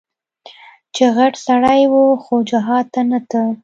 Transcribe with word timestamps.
چې 0.95 1.05
غټ 1.17 1.33
سړى 1.45 1.81
و 1.91 1.95
خو 2.23 2.35
جهاد 2.49 2.85
ته 2.93 3.01
نه 3.11 3.19
ته. 3.29 3.41